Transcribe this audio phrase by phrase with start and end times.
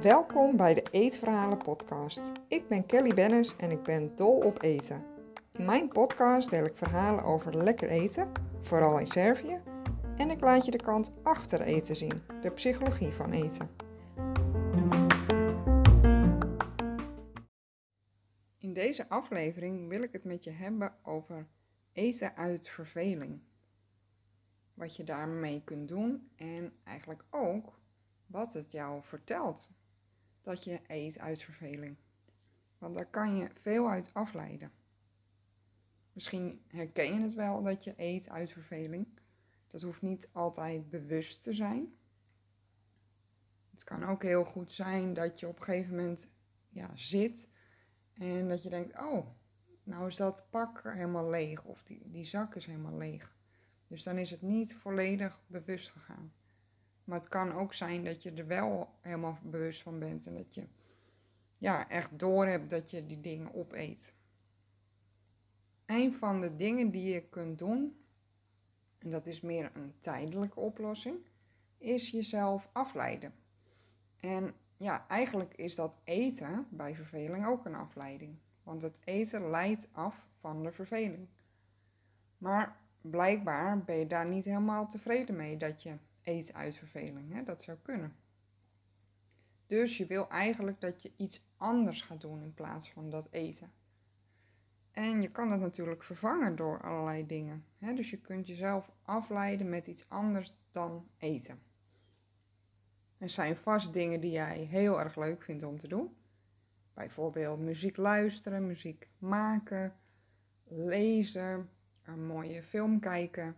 [0.00, 2.32] Welkom bij de Eetverhalen podcast.
[2.48, 5.04] Ik ben Kelly Bennis en ik ben dol op eten.
[5.52, 9.60] In mijn podcast deel ik verhalen over lekker eten, vooral in Servië,
[10.16, 13.70] en ik laat je de kant achter eten zien, de psychologie van eten.
[18.58, 21.48] In deze aflevering wil ik het met je hebben over
[21.92, 23.40] eten uit verveling.
[24.82, 27.78] Wat je daarmee kunt doen en eigenlijk ook
[28.26, 29.70] wat het jou vertelt
[30.40, 31.96] dat je eet uit verveling.
[32.78, 34.72] Want daar kan je veel uit afleiden.
[36.12, 39.06] Misschien herken je het wel dat je eet uit verveling.
[39.68, 41.94] Dat hoeft niet altijd bewust te zijn.
[43.70, 46.28] Het kan ook heel goed zijn dat je op een gegeven moment
[46.68, 47.48] ja, zit
[48.12, 49.26] en dat je denkt, oh,
[49.82, 53.40] nou is dat pak helemaal leeg of die, die zak is helemaal leeg.
[53.92, 56.32] Dus dan is het niet volledig bewust gegaan.
[57.04, 60.54] Maar het kan ook zijn dat je er wel helemaal bewust van bent en dat
[60.54, 60.66] je
[61.58, 64.14] ja, echt door hebt dat je die dingen opeet.
[65.86, 67.96] Een van de dingen die je kunt doen,
[68.98, 71.16] en dat is meer een tijdelijke oplossing,
[71.78, 73.34] is jezelf afleiden.
[74.20, 78.36] En ja, eigenlijk is dat eten bij verveling ook een afleiding.
[78.62, 81.28] Want het eten leidt af van de verveling.
[82.38, 87.32] Maar blijkbaar ben je daar niet helemaal tevreden mee dat je eet uit verveling.
[87.32, 87.42] Hè?
[87.42, 88.16] Dat zou kunnen.
[89.66, 93.72] Dus je wil eigenlijk dat je iets anders gaat doen in plaats van dat eten.
[94.90, 97.64] En je kan dat natuurlijk vervangen door allerlei dingen.
[97.78, 97.94] Hè?
[97.94, 101.58] Dus je kunt jezelf afleiden met iets anders dan eten.
[103.18, 106.16] Er zijn vast dingen die jij heel erg leuk vindt om te doen.
[106.94, 109.94] Bijvoorbeeld muziek luisteren, muziek maken,
[110.64, 111.70] lezen,
[112.04, 113.56] een mooie film kijken,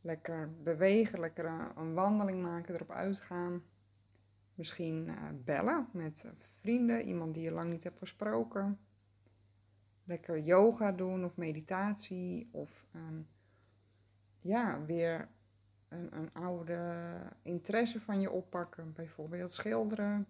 [0.00, 3.62] lekker bewegen, lekker een wandeling maken, erop uitgaan.
[4.54, 8.78] Misschien uh, bellen met vrienden, iemand die je lang niet hebt gesproken.
[10.04, 13.28] Lekker yoga doen of meditatie of um,
[14.40, 15.28] ja, weer
[15.88, 18.92] een, een oude interesse van je oppakken.
[18.92, 20.26] Bijvoorbeeld schilderen,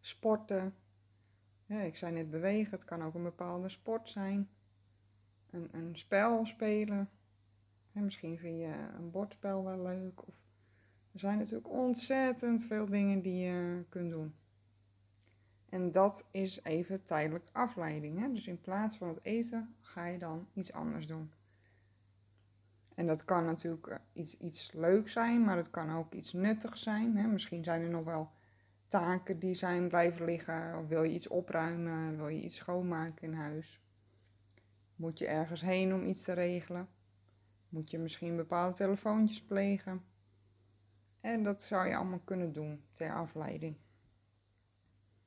[0.00, 0.74] sporten.
[1.66, 4.48] Ik zei net bewegen, het kan ook een bepaalde sport zijn.
[5.72, 7.08] Een, spel spelen.
[7.92, 10.26] Ja, misschien vind je een bordspel wel leuk.
[10.26, 10.34] Of
[11.12, 14.34] er zijn natuurlijk ontzettend veel dingen die je kunt doen.
[15.68, 18.18] En dat is even tijdelijk afleiding.
[18.18, 18.32] Hè?
[18.32, 21.30] Dus in plaats van het eten ga je dan iets anders doen.
[22.94, 26.82] En dat kan natuurlijk eh, iets, iets leuks zijn, maar het kan ook iets nuttigs
[26.82, 27.16] zijn.
[27.16, 27.26] Hè?
[27.26, 28.30] Misschien zijn er nog wel
[28.86, 30.78] taken die zijn blijven liggen.
[30.78, 33.80] Of wil je iets opruimen, wil je iets schoonmaken in huis.
[34.96, 36.88] Moet je ergens heen om iets te regelen.
[37.68, 40.04] Moet je misschien bepaalde telefoontjes plegen.
[41.20, 43.76] En dat zou je allemaal kunnen doen ter afleiding.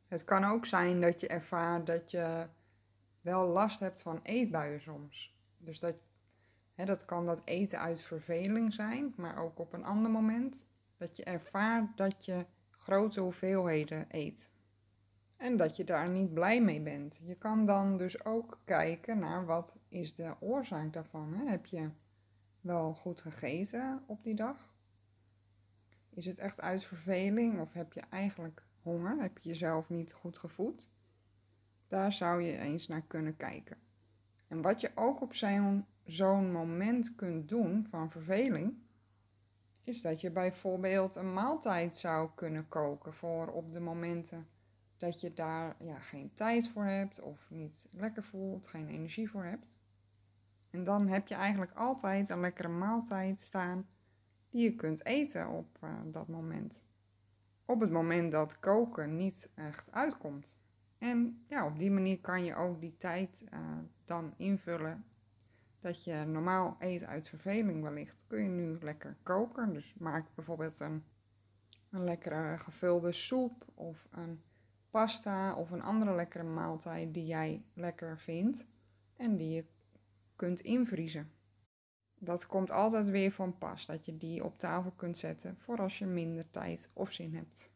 [0.08, 2.48] Het kan ook zijn dat je ervaart dat je
[3.22, 5.38] wel last hebt van eetbuien soms.
[5.58, 5.96] Dus dat,
[6.74, 11.16] hè, dat kan dat eten uit verveling zijn, maar ook op een ander moment dat
[11.16, 14.50] je ervaart dat je grote hoeveelheden eet.
[15.40, 17.20] En dat je daar niet blij mee bent.
[17.24, 21.34] Je kan dan dus ook kijken naar wat is de oorzaak daarvan.
[21.34, 21.50] Hè?
[21.50, 21.90] Heb je
[22.62, 24.74] wel goed gegeten op die dag?
[26.10, 29.22] Is het echt uit verveling of heb je eigenlijk honger?
[29.22, 30.90] Heb je jezelf niet goed gevoed?
[31.88, 33.78] Daar zou je eens naar kunnen kijken.
[34.48, 35.34] En wat je ook op
[36.04, 38.74] zo'n moment kunt doen van verveling,
[39.84, 44.48] is dat je bijvoorbeeld een maaltijd zou kunnen koken voor op de momenten
[45.00, 49.44] dat je daar ja, geen tijd voor hebt of niet lekker voelt, geen energie voor
[49.44, 49.78] hebt.
[50.70, 53.88] En dan heb je eigenlijk altijd een lekkere maaltijd staan
[54.50, 56.84] die je kunt eten op uh, dat moment.
[57.66, 60.58] Op het moment dat koken niet echt uitkomt.
[60.98, 63.60] En ja, op die manier kan je ook die tijd uh,
[64.06, 65.06] dan invullen
[65.80, 68.26] dat je normaal eet uit verveling wellicht.
[68.28, 69.74] Kun je nu lekker koken.
[69.74, 71.04] Dus maak bijvoorbeeld een,
[71.90, 74.42] een lekkere gevulde soep of een
[74.90, 78.66] pasta of een andere lekkere maaltijd die jij lekker vindt
[79.16, 79.66] en die je
[80.36, 81.32] kunt invriezen.
[82.16, 85.98] Dat komt altijd weer van pas, dat je die op tafel kunt zetten voor als
[85.98, 87.72] je minder tijd of zin hebt.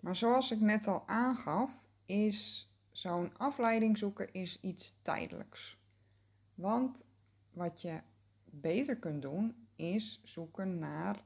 [0.00, 1.70] Maar zoals ik net al aangaf,
[2.06, 5.78] is zo'n afleiding zoeken is iets tijdelijks.
[6.54, 7.04] Want
[7.50, 8.00] wat je
[8.44, 11.24] beter kunt doen, is zoeken naar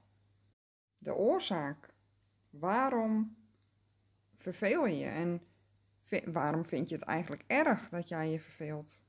[0.98, 1.94] de oorzaak.
[2.50, 3.36] Waarom
[4.52, 5.42] verveel je en
[6.24, 9.02] waarom vind je het eigenlijk erg dat jij je verveelt?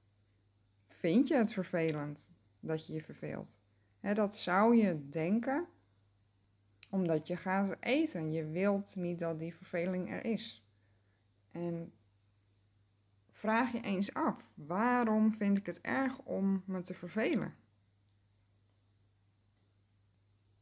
[0.88, 2.30] Vind je het vervelend
[2.60, 3.60] dat je je verveelt?
[4.14, 5.68] dat zou je denken
[6.90, 8.32] omdat je gaat eten.
[8.32, 10.66] Je wilt niet dat die verveling er is.
[11.52, 11.94] En
[13.32, 17.56] vraag je eens af, waarom vind ik het erg om me te vervelen?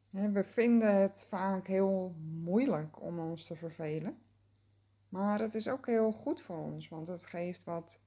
[0.09, 4.24] We vinden het vaak heel moeilijk om ons te vervelen.
[5.09, 7.99] Maar het is ook heel goed voor ons, want het geeft wat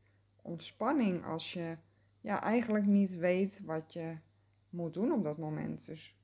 [0.42, 1.76] ontspanning als je
[2.20, 4.16] ja, eigenlijk niet weet wat je
[4.70, 5.86] moet doen op dat moment.
[5.86, 6.16] Dus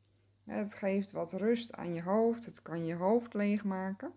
[0.44, 4.12] het geeft wat rust aan je hoofd, het kan je hoofd leegmaken.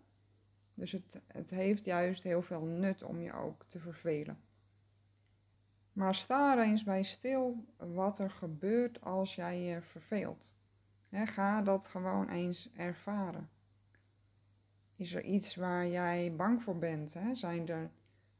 [0.73, 4.39] Dus het, het heeft juist heel veel nut om je ook te vervelen.
[5.93, 10.55] Maar sta er eens bij stil wat er gebeurt als jij je verveelt.
[11.11, 13.49] ga dat gewoon eens ervaren.
[14.97, 17.15] Is er iets waar jij bang voor bent?
[17.33, 17.89] Zijn er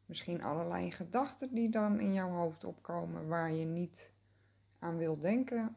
[0.06, 4.12] misschien allerlei gedachten die dan in jouw hoofd opkomen waar je niet
[4.80, 5.75] aan wilt denken,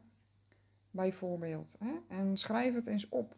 [0.91, 1.77] bijvoorbeeld?
[2.07, 3.35] En schrijf het eens op.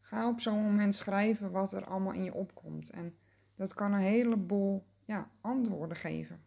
[0.00, 2.90] Ga op zo'n moment schrijven wat er allemaal in je opkomt.
[2.90, 3.16] En
[3.54, 6.40] dat kan een heleboel ja, antwoorden geven.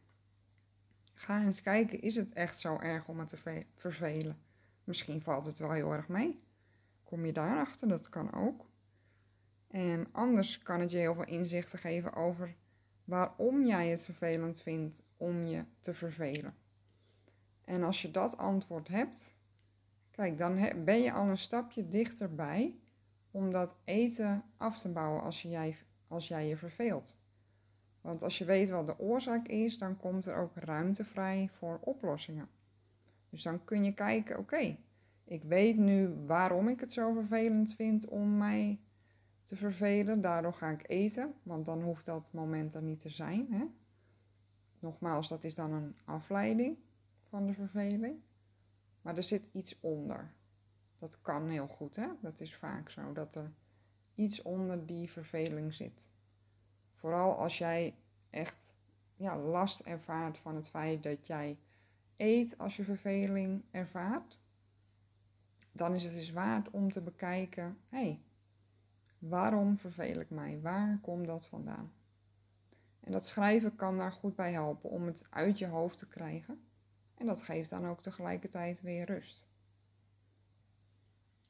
[1.14, 4.38] Ga eens kijken, is het echt zo erg om het te vervelen?
[4.84, 6.40] Misschien valt het wel heel erg mee.
[7.04, 7.88] Kom je daarachter?
[7.88, 8.66] Dat kan ook.
[9.76, 12.56] En anders kan het je heel veel inzichten geven over
[13.04, 16.56] waarom jij het vervelend vindt om je te vervelen.
[17.66, 19.36] En als je dat antwoord hebt,
[20.12, 22.76] kijk, dan ben je al een stapje dichterbij
[23.32, 27.16] om dat eten af te bouwen als, jij, als jij je verveelt.
[28.02, 31.80] Want als je weet wat de oorzaak is, dan komt er ook ruimte vrij voor
[31.82, 32.50] oplossingen.
[33.30, 34.78] Dus dan kun je kijken, oké,
[35.24, 38.80] ik weet nu waarom ik het zo vervelend vind om mij
[39.46, 40.22] te vervelen.
[40.22, 43.54] Daardoor ga ik eten, want dan hoeft dat moment er niet te zijn.
[43.54, 43.66] Hè?
[44.80, 46.78] Nogmaals, dat is dan een afleiding
[47.30, 48.20] van de verveling.
[49.02, 50.32] Maar er zit iets onder.
[51.00, 52.08] Dat kan heel goed, hè?
[52.22, 53.52] Dat is vaak zo, dat er
[54.16, 56.10] iets onder die verveling zit.
[56.94, 57.96] Vooral als jij
[58.30, 58.74] echt
[59.16, 61.58] ja, last ervaart van het feit dat jij
[62.18, 64.40] eet als je verveling ervaart,
[65.72, 68.20] dan is het dus waard om te bekijken: hé, hey,
[69.30, 70.60] waarom verveel ik mij?
[70.62, 71.92] Waar komt dat vandaan?
[73.00, 76.64] En dat schrijven kan daar goed bij helpen om het uit je hoofd te krijgen.
[77.16, 79.48] En dat geeft dan ook tegelijkertijd weer rust.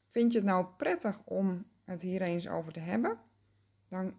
[0.10, 3.20] Vind je het nou prettig om het hier eens over te hebben?
[3.88, 4.14] Dan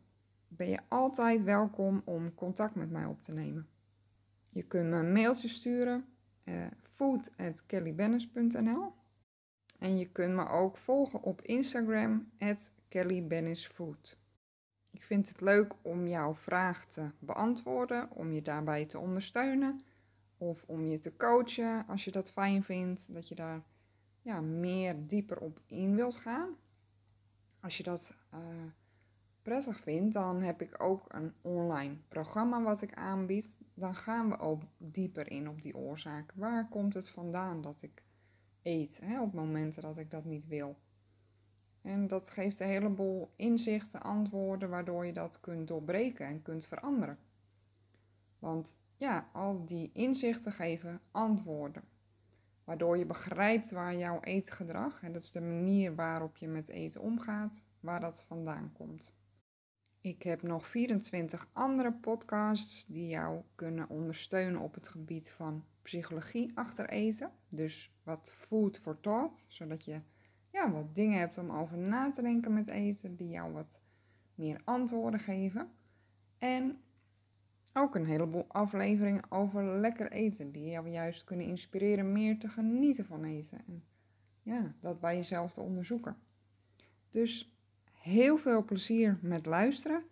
[0.49, 3.69] ben je altijd welkom om contact met mij op te nemen.
[4.49, 6.05] Je kunt me een mailtje sturen,
[6.45, 8.93] uh, food.kellybennis.nl
[9.79, 12.31] En je kunt me ook volgen op Instagram,
[12.89, 14.19] kellybennisfood.
[14.91, 19.81] Ik vind het leuk om jouw vraag te beantwoorden, om je daarbij te ondersteunen
[20.39, 23.63] of om je te coachen als je dat fijn vindt, dat je daar
[24.23, 26.57] ja, meer dieper op in wilt gaan.
[27.61, 28.41] Als je dat uh,
[29.43, 33.59] prettig vindt, dan heb ik ook een online programma wat ik aanbied.
[33.75, 36.33] Dan gaan we ook dieper in op die oorzaak.
[36.35, 38.03] Waar komt het vandaan dat ik
[38.63, 40.77] eet hè, op momenten dat ik dat niet wil?
[41.87, 47.19] En dat geeft een heleboel inzichten, antwoorden, waardoor je dat kunt doorbreken en kunt veranderen.
[48.39, 51.83] Want ja, al die inzichten geven antwoorden.
[52.65, 57.01] Waardoor je begrijpt waar jouw eetgedrag, en dat is de manier waarop je met eten
[57.01, 59.13] omgaat, waar dat vandaan komt.
[60.01, 66.51] Ik heb nog 24 andere podcasts die jou kunnen ondersteunen op het gebied van psychologie
[66.55, 67.31] achter eten.
[67.49, 70.01] Dus wat food for thought, zodat je
[70.57, 73.81] ja, wat dingen hebt om over na te denken met eten, die jou wat
[74.35, 75.71] meer antwoorden geven.
[76.39, 76.79] En
[77.73, 83.07] ook een heleboel afleveringen over lekker eten, die jou juist kunnen inspireren meer te genieten
[83.07, 83.59] van eten.
[83.67, 83.85] En
[84.43, 86.17] ja, dat bij jezelf te onderzoeken.
[87.11, 87.57] Dus
[87.93, 90.03] heel veel plezier met luisteren.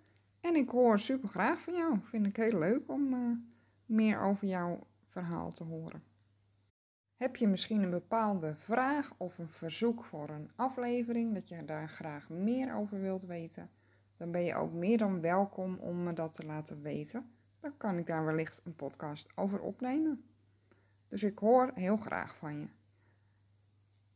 [0.41, 1.99] En ik hoor super graag van jou.
[2.03, 3.37] Vind ik heel leuk om uh,
[3.87, 6.03] meer over jouw verhaal te horen.
[7.15, 11.89] Heb je misschien een bepaalde vraag of een verzoek voor een aflevering, dat je daar
[11.89, 13.71] graag meer over wilt weten?
[14.17, 17.31] Dan ben je ook meer dan welkom om me dat te laten weten.
[17.61, 20.25] Dan kan ik daar wellicht een podcast over opnemen.
[21.09, 22.67] Dus ik hoor heel graag van je.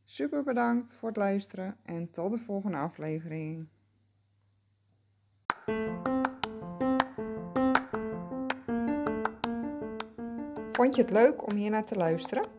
[0.03, 3.67] Super bedankt voor het luisteren en tot de volgende aflevering.
[10.71, 12.58] Vond je het leuk om hier naar te luisteren?